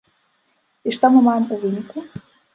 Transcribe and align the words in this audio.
І 0.89 0.95
што 0.95 1.05
мы 1.17 1.23
маем 1.29 1.45
у 1.53 1.61
выніку? 1.67 1.97